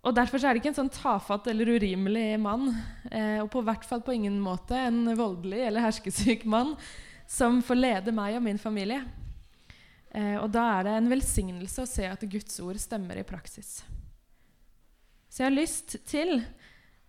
[0.00, 2.70] Og Derfor er det ikke en sånn tafatt eller urimelig mann,
[3.10, 6.72] eh, og på hvert fall på ingen måte en voldelig eller herskesyk mann,
[7.28, 9.02] som får lede meg og min familie.
[10.10, 13.82] Eh, og da er det en velsignelse å se at Guds ord stemmer i praksis.
[15.30, 16.40] Så jeg har lyst til,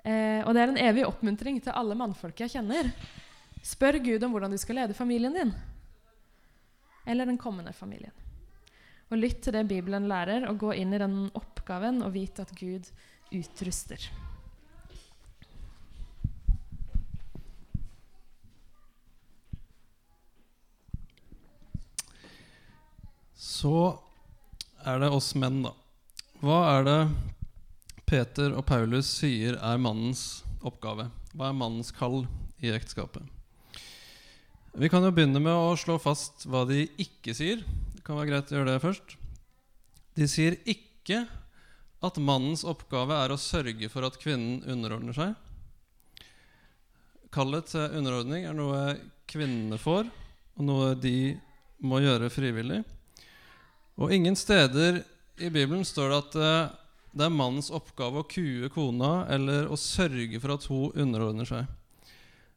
[0.03, 2.89] eh, og det er en evig oppmuntring til alle mannfolk jeg kjenner
[3.61, 5.53] Spør Gud om hvordan du skal lede familien din.
[7.05, 8.13] Eller den kommende familien.
[9.11, 12.53] Og lytt til det Bibelen lærer, og gå inn i den oppgaven og vite at
[12.57, 12.89] Gud
[13.31, 14.07] utruster.
[23.35, 23.99] Så
[24.87, 25.75] er det oss menn, da.
[26.41, 26.99] Hva er det
[28.11, 31.05] Peter og Paulus sier er mannens oppgave?
[31.31, 32.25] Hva er mannens kall
[32.59, 33.23] i ekteskapet?
[34.75, 37.61] Vi kan jo begynne med å slå fast hva de ikke sier.
[37.95, 39.15] Det kan være greit å gjøre det først.
[40.19, 41.21] De sier ikke
[42.03, 45.31] at mannens oppgave er å sørge for at kvinnen underordner seg.
[47.31, 48.83] Kallet til underordning er noe
[49.31, 50.11] kvinnene får,
[50.59, 51.37] og noe de
[51.87, 52.81] må gjøre frivillig.
[54.03, 54.99] Og ingen steder
[55.39, 56.80] i Bibelen står det at uh,
[57.11, 61.67] det er mannens oppgave å kue kona eller å sørge for at hun underordner seg.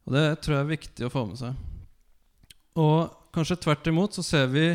[0.05, 1.59] Og Det tror jeg er viktig å få med seg.
[2.79, 4.67] Og kanskje tvert imot så ser vi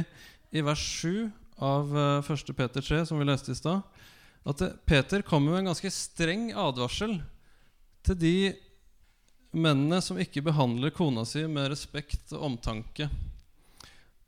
[0.52, 2.56] i vers 7 av uh, eh, 1.
[2.56, 3.84] Peter 3, som vi leste i stad,
[4.48, 7.20] at uh, Peter kommer med en ganske streng advarsel
[8.08, 8.38] til de
[9.52, 13.10] mennene som ikke behandler kona si med respekt og omtanke.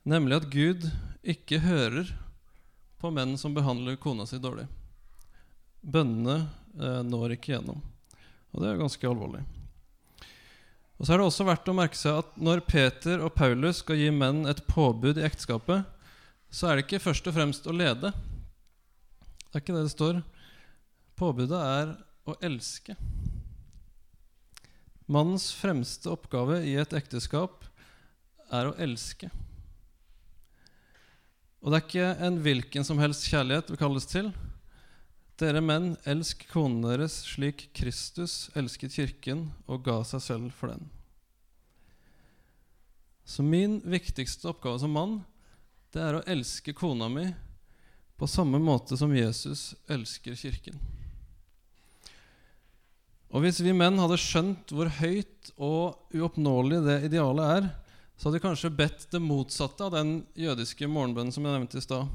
[0.08, 0.86] Nemlig at Gud
[1.22, 2.10] ikke hører
[3.02, 4.68] på menn som behandler kona si dårlig.
[5.82, 6.46] Bønnene
[6.78, 7.82] eh, når ikke gjennom.
[8.52, 9.42] Og det er ganske alvorlig.
[10.98, 13.98] Og så er det også verdt å merke seg at når Peter og Paulus skal
[13.98, 15.88] gi menn et påbud i ekteskapet,
[16.52, 18.12] så er det ikke først og fremst å lede.
[19.48, 20.20] Det er ikke det det står.
[21.18, 21.94] Påbudet er
[22.28, 22.94] å elske.
[25.10, 27.66] Mannens fremste oppgave i et ekteskap
[28.52, 29.32] er å elske.
[31.62, 34.30] Og det er ikke en hvilken som helst kjærlighet vi kalles til.
[35.42, 40.84] Dere menn, elsk konene deres slik Kristus elsket kirken og ga seg selv for den.
[43.26, 45.16] Så min viktigste oppgave som mann,
[45.90, 47.24] det er å elske kona mi
[48.20, 50.76] på samme måte som Jesus elsker kirken.
[53.32, 57.66] Og hvis vi menn hadde skjønt hvor høyt og uoppnåelig det idealet er,
[58.14, 61.84] så hadde vi kanskje bedt det motsatte av den jødiske morgenbønnen som jeg nevnte i
[61.88, 62.14] stad.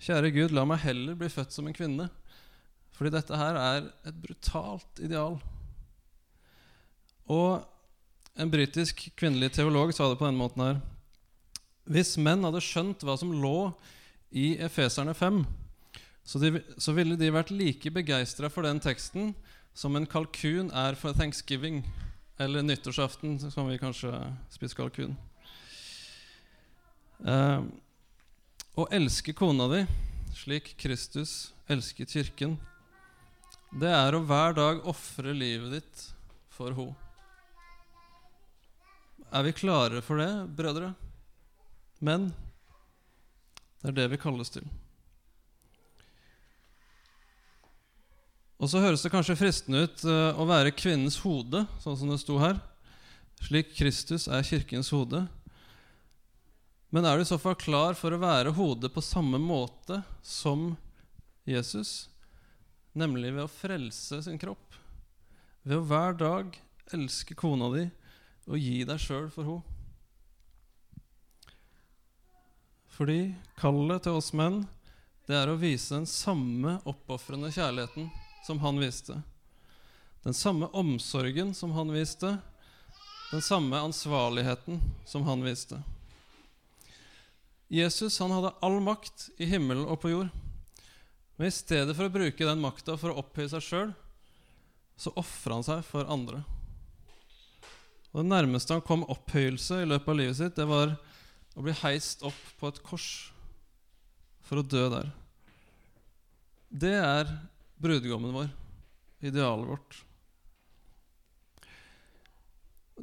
[0.00, 2.08] Kjære Gud, la meg heller bli født som en kvinne.
[2.98, 5.36] Fordi dette her er et brutalt ideal.
[7.30, 7.62] Og
[8.38, 10.80] en britisk kvinnelig teolog sa det på denne måten her.
[11.88, 13.70] Hvis menn hadde skjønt hva som lå
[14.34, 15.44] i Efeserne 5,
[16.26, 19.30] så, de, så ville de vært like begeistra for den teksten
[19.78, 21.84] som en kalkun er for thanksgiving.
[22.38, 24.12] Eller nyttårsaften, som vi kanskje
[24.52, 25.14] spiser kalkun.
[27.26, 27.62] Eh,
[28.78, 29.80] å elske kona di
[30.38, 32.58] slik Kristus elsket kirken,
[33.70, 36.04] det er å hver dag ofre livet ditt
[36.54, 36.88] for ho.
[39.28, 40.94] Er vi klare for det, brødre?
[42.00, 42.30] Men
[43.82, 44.64] det er det vi kalles til.
[48.58, 52.18] Og så høres det kanskje fristende ut uh, å være kvinnens hode, sånn som det
[52.24, 52.58] sto her.
[53.44, 55.26] Slik Kristus er kirkens hode.
[56.90, 60.72] Men er du i så fall klar for å være hodet på samme måte som
[61.46, 62.08] Jesus?
[62.98, 64.74] Nemlig ved å frelse sin kropp.
[65.62, 66.56] Ved å hver dag
[66.96, 67.84] elske kona di
[68.48, 69.74] og gi deg sjøl for henne.
[72.98, 73.20] Fordi
[73.60, 74.64] kallet til oss menn,
[75.28, 78.08] det er å vise den samme oppofrende kjærligheten
[78.46, 79.20] som han viste.
[80.24, 82.32] Den samme omsorgen som han viste.
[83.30, 85.78] Den samme ansvarligheten som han viste.
[87.68, 90.32] Jesus han hadde all makt i himmelen og på jord.
[91.38, 93.90] Men i stedet for å bruke den makta for å opphøye seg sjøl,
[94.98, 96.42] så ofra han seg for andre.
[98.10, 100.96] Og Det nærmeste han kom opphøyelse i løpet av livet sitt, det var
[101.54, 103.08] å bli heist opp på et kors
[104.48, 105.12] for å dø der.
[106.68, 107.30] Det er
[107.78, 108.48] brudgommen vår,
[109.22, 110.00] idealet vårt.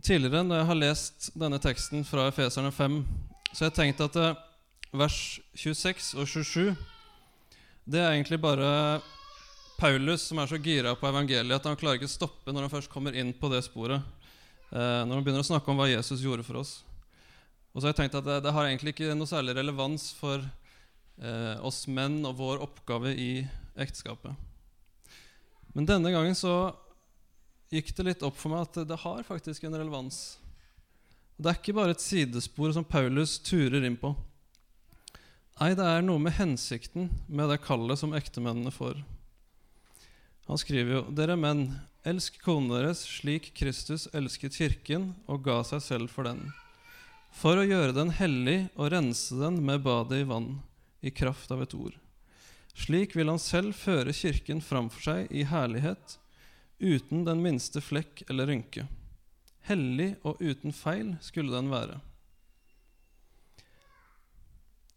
[0.03, 2.99] Tidligere, når jeg har lest denne teksten fra Efeserne 5,
[3.53, 4.43] så har jeg tenkt at eh,
[4.91, 5.21] vers
[5.55, 6.75] 26 og 27
[7.85, 8.99] Det er egentlig bare
[9.77, 12.89] Paulus som er så gira på evangeliet at han klarer ikke stoppe når han først
[12.89, 14.01] kommer inn på det sporet.
[14.71, 16.79] Eh, når han begynner å snakke om hva Jesus gjorde for oss.
[17.75, 20.41] Og så har jeg tenkt at det, det har egentlig ikke noe særlig relevans for
[20.41, 23.29] eh, oss menn og vår oppgave i
[23.77, 24.33] ekteskapet.
[25.77, 26.73] Men denne gangen så
[27.69, 30.39] gikk det litt opp for meg at det har faktisk en relevans.
[31.37, 34.15] Det er ikke bare et sidespor som Paulus turer inn på.
[35.55, 38.97] Nei, det er noe med hensikten med det kallet som ektemennene får.
[40.49, 41.69] Han skriver jo Dere menn,
[42.03, 46.41] elsk konene deres slik Kristus elsket kirken og ga seg selv for den,
[47.31, 50.57] for å gjøre den hellig og rense den med badet i vann,
[50.99, 51.95] i kraft av et ord.
[52.75, 56.17] Slik vil han selv føre kirken framfor seg i herlighet,
[56.83, 58.89] uten den minste flekk eller rynke.
[59.71, 62.01] Hellig og uten feil skulle den være.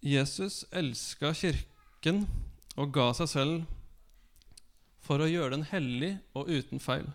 [0.01, 2.27] Jesus elska kirken
[2.79, 3.65] og ga seg selv
[5.03, 7.09] for å gjøre den hellig og uten feil.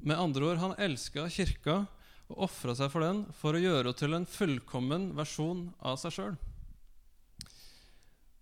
[0.00, 1.82] Med andre ord, han elska kirka
[2.30, 6.14] og ofra seg for den for å gjøre henne til en fullkommen versjon av seg
[6.16, 6.38] sjøl.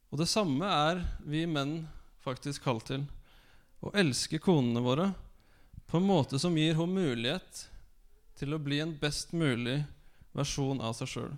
[0.08, 1.80] Og det samme er vi menn
[2.22, 3.08] faktisk kalt til
[3.82, 5.10] å elske konene våre
[5.88, 7.66] på en måte som gir henne mulighet
[8.38, 9.80] til å bli en best mulig
[10.36, 11.36] versjon av seg sjøl.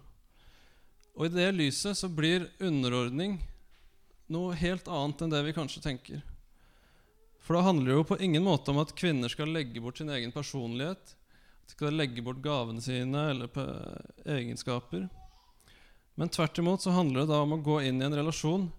[1.21, 3.35] Og i det lyset så blir underordning
[4.33, 6.23] noe helt annet enn det vi kanskje tenker.
[7.45, 10.09] For da handler det jo på ingen måte om at kvinner skal legge bort sin
[10.09, 13.53] egen personlighet, at de skal legge bort gavene sine eller
[14.25, 15.11] egenskaper.
[16.17, 18.71] Men tvert imot så handler det da om å gå inn i en relasjon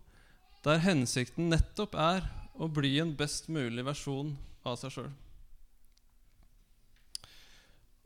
[0.65, 2.25] der hensikten nettopp er
[2.57, 4.33] å bli en best mulig versjon
[4.65, 5.13] av seg sjøl.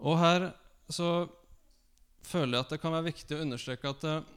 [0.04, 0.50] Og her
[0.92, 1.30] så
[2.26, 4.28] føler jeg at det kan være viktig å understreke at eh,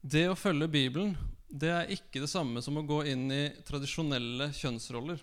[0.00, 1.16] det å følge Bibelen,
[1.48, 5.20] det er ikke det samme som å gå inn i tradisjonelle kjønnsroller.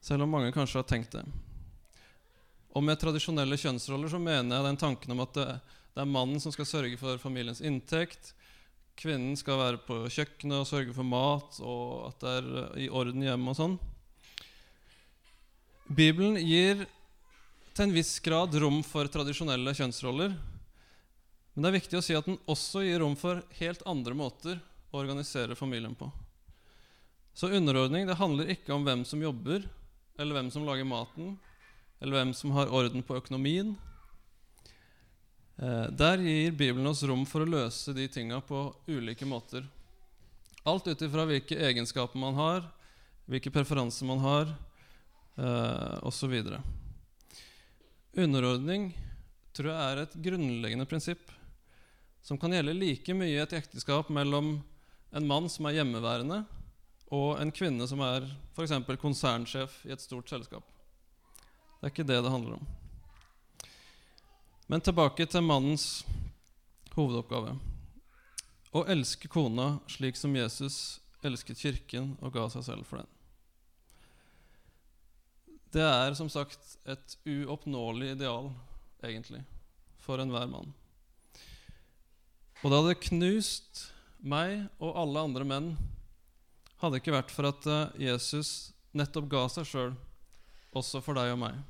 [0.00, 1.24] Selv om mange kanskje har tenkt det.
[2.70, 5.46] Og med tradisjonelle kjønnsroller så mener jeg den tanken om at det,
[5.96, 8.32] det er mannen som skal sørge for familiens inntekt,
[9.00, 12.48] kvinnen skal være på kjøkkenet og sørge for mat, og at det er
[12.84, 13.76] i orden hjemme og sånn.
[15.90, 16.84] Bibelen gir
[17.80, 20.34] til en viss grad rom for tradisjonelle kjønnsroller.
[21.54, 24.58] Men det er viktig å si at den også gir rom for helt andre måter
[24.92, 26.10] å organisere familien på.
[27.32, 29.64] Så underordning det handler ikke om hvem som jobber,
[30.20, 31.38] eller hvem som lager maten,
[32.04, 33.70] eller hvem som har orden på økonomien.
[35.56, 38.60] Eh, der gir Bibelen oss rom for å løse de tinga på
[38.92, 39.64] ulike måter.
[40.68, 42.60] Alt ut ifra hvilke egenskaper man har,
[43.24, 44.52] hvilke preferanser man har,
[45.40, 46.36] eh, osv.
[48.18, 48.90] Underordning
[49.54, 51.30] tror jeg er et grunnleggende prinsipp
[52.22, 54.56] som kan gjelde like mye i et ekteskap mellom
[55.14, 56.42] en mann som er hjemmeværende,
[57.10, 58.74] og en kvinne som er f.eks.
[59.00, 60.66] konsernsjef i et stort selskap.
[61.80, 62.66] Det er ikke det det handler om.
[64.70, 66.04] Men tilbake til mannens
[66.94, 67.56] hovedoppgave.
[68.70, 73.10] Å elske kona slik som Jesus elsket kirken og ga seg selv for den.
[75.70, 78.50] Det er som sagt et uoppnåelig ideal,
[79.06, 79.44] egentlig,
[80.02, 80.72] for enhver mann.
[82.60, 83.84] Og det hadde knust
[84.20, 85.68] meg og alle andre menn
[86.80, 89.92] hadde det ikke vært for at eh, Jesus nettopp ga seg sjøl,
[90.76, 91.60] også for deg og meg.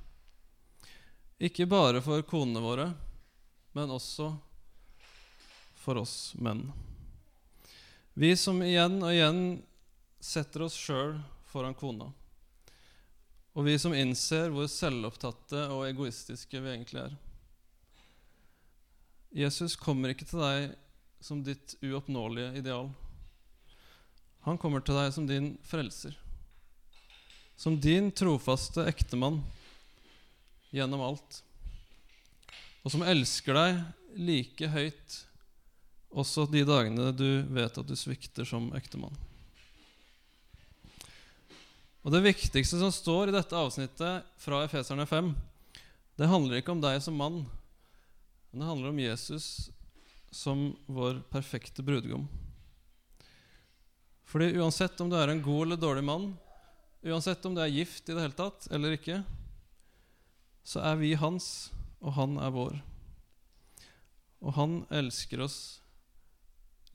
[1.40, 2.86] Ikke bare for konene våre,
[3.76, 4.30] men også
[5.80, 6.66] for oss menn.
[8.14, 9.42] Vi som igjen og igjen
[10.20, 11.18] setter oss sjøl
[11.50, 12.10] foran kona.
[13.60, 17.16] Og vi som innser hvor selvopptatte og egoistiske vi egentlig er.
[19.36, 20.70] Jesus kommer ikke til deg
[21.20, 22.88] som ditt uoppnåelige ideal.
[24.48, 26.16] Han kommer til deg som din frelser.
[27.60, 29.42] Som din trofaste ektemann
[30.72, 31.42] gjennom alt.
[32.80, 33.82] Og som elsker deg
[34.16, 35.20] like høyt
[36.16, 39.12] også de dagene du vet at du svikter som ektemann.
[42.00, 45.34] Og Det viktigste som står i dette avsnittet fra Efeserne 5,
[46.16, 47.42] det handler ikke om deg som mann,
[48.50, 49.68] men det handler om Jesus
[50.32, 52.24] som vår perfekte brudgom.
[54.30, 56.30] Fordi uansett om du er en god eller dårlig mann,
[57.04, 59.20] uansett om du er gift i det hele tatt eller ikke,
[60.64, 61.70] så er vi hans,
[62.00, 62.76] og han er vår.
[64.40, 65.58] Og han elsker oss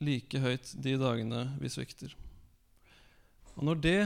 [0.02, 2.16] like høyt de dagene vi svikter.
[3.56, 4.00] Og når det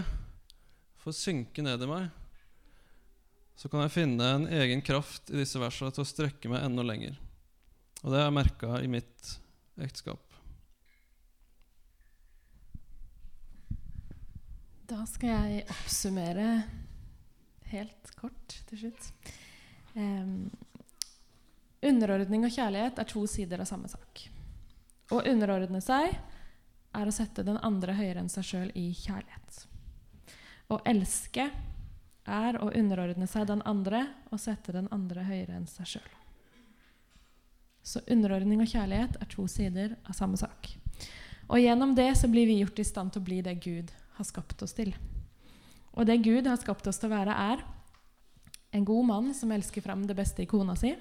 [1.04, 2.10] får synke ned i meg,
[3.60, 6.86] så kan jeg finne en egen kraft i disse versene til å strekke meg enda
[6.86, 7.18] lenger.
[8.04, 9.34] Og det har jeg merka i mitt
[9.80, 10.24] ekteskap.
[14.90, 16.48] Da skal jeg oppsummere
[17.70, 19.10] helt kort til slutt.
[19.94, 20.50] Um,
[21.86, 24.24] underordning og kjærlighet er to sider av samme sak.
[25.14, 26.16] Å underordne seg
[26.96, 29.66] er å sette den andre høyere enn seg sjøl i kjærlighet.
[30.70, 31.50] Å elske
[32.30, 36.12] er å underordne seg den andre og sette den andre høyere enn seg sjøl.
[37.82, 40.70] Så underordning og kjærlighet er to sider av samme sak.
[41.50, 43.90] Og gjennom det så blir vi gjort i stand til å bli det Gud
[44.20, 44.94] har skapt oss til.
[45.98, 47.66] Og det Gud har skapt oss til å være, er
[48.78, 50.94] en god mann som elsker fram det beste i kona si.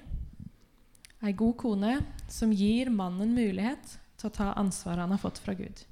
[1.21, 1.99] Ei god kone
[2.31, 5.83] som gir mannen mulighet til å ta ansvaret han har fått fra Gud.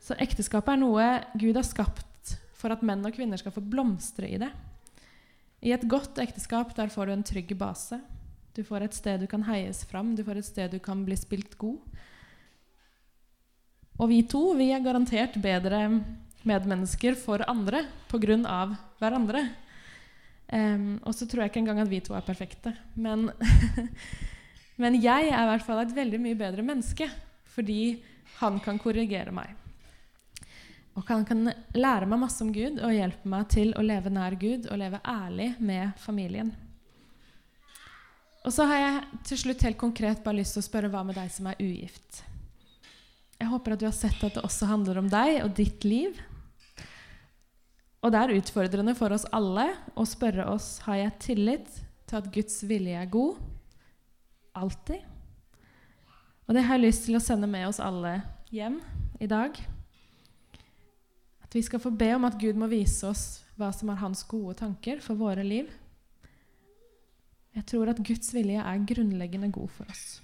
[0.00, 4.28] Så ekteskapet er noe Gud har skapt for at menn og kvinner skal få blomstre
[4.28, 4.50] i det.
[5.60, 8.00] I et godt ekteskap der får du en trygg base.
[8.56, 11.16] Du får et sted du kan heies fram, du får et sted du kan bli
[11.20, 11.78] spilt god.
[14.00, 15.84] Og vi to vi er garantert bedre
[16.48, 18.76] medmennesker for andre pga.
[18.98, 19.44] hverandre.
[20.50, 22.72] Um, og så tror jeg ikke engang at vi to er perfekte.
[22.96, 23.30] Men,
[24.82, 27.08] men jeg er i hvert fall et veldig mye bedre menneske
[27.50, 28.00] fordi
[28.40, 29.59] han kan korrigere meg.
[31.00, 34.34] Og han kan lære meg masse om Gud og hjelpe meg til å leve nær
[34.36, 36.50] Gud og leve ærlig med familien.
[38.44, 41.16] Og så har jeg til slutt helt konkret bare lyst til å spørre hva med
[41.16, 42.22] deg som er ugift?
[43.40, 46.20] Jeg håper at du har sett at det også handler om deg og ditt liv.
[48.04, 52.30] Og det er utfordrende for oss alle å spørre oss har jeg tillit til at
[52.32, 53.40] Guds vilje er god.
[54.56, 55.00] Alltid.
[56.48, 58.18] Og det har jeg lyst til å sende med oss alle
[58.52, 58.80] hjem
[59.20, 59.56] i dag.
[61.50, 63.24] At vi skal få be om at Gud må vise oss
[63.58, 65.66] hva som er hans gode tanker for våre liv.
[67.58, 70.20] Jeg tror at Guds vilje er grunnleggende god for oss.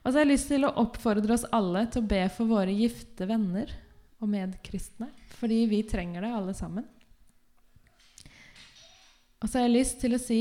[0.00, 2.72] Og så har jeg lyst til å oppfordre oss alle til å be for våre
[2.72, 3.68] gifte venner
[4.16, 6.86] og medkristne, fordi vi trenger det, alle sammen.
[9.42, 10.40] Og så har jeg lyst til å si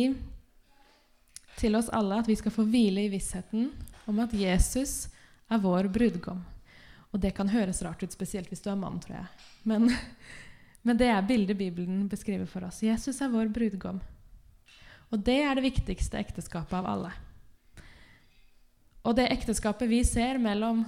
[1.59, 3.67] til oss alle at vi skal få hvile i vissheten
[4.07, 5.09] om at Jesus
[5.51, 6.39] er vår brudgom.
[7.11, 9.27] Og det kan høres rart ut, spesielt hvis du er mann, tror jeg.
[9.65, 9.89] Men,
[10.85, 12.83] men det er bildet Bibelen beskriver for oss.
[12.85, 14.01] Jesus er vår brudgom.
[15.13, 17.11] Og det er det viktigste ekteskapet av alle.
[19.05, 20.81] Og det ekteskapet vi ser mellom,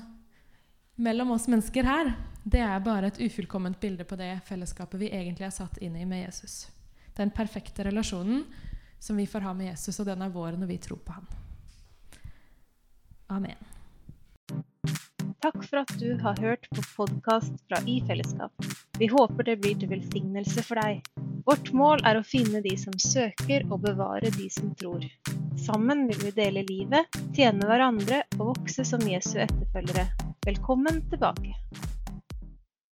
[0.97, 2.15] mellom oss mennesker her,
[2.47, 6.05] det er bare et ufullkomment bilde på det fellesskapet vi egentlig er satt inn i
[6.07, 6.65] med Jesus.
[7.17, 8.45] Den perfekte relasjonen
[8.99, 11.27] som vi får ha med Jesus, og den er vår når vi tror på ham.
[13.27, 13.76] Amen.
[15.37, 18.51] Takk for at du har hørt på podkast fra I fellesskap.
[18.97, 21.03] Vi håper det blir til velsignelse for deg.
[21.45, 25.05] Vårt mål er å finne de som søker, og bevare de som tror.
[25.61, 30.07] Sammen vil vi dele livet, tjene hverandre og vokse som Jesu etterfølgere.
[30.47, 31.53] Velkommen tilbake.